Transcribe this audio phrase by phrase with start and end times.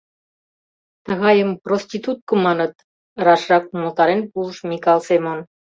[1.05, 2.73] —Тыгайым проститутка маныт,—
[3.25, 5.39] рашрак умылтарен пуыш Микал Семон.